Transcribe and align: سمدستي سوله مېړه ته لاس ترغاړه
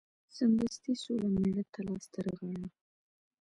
سمدستي 0.35 0.93
سوله 1.03 1.27
مېړه 1.35 1.63
ته 1.73 1.79
لاس 1.87 2.05
ترغاړه 2.13 2.67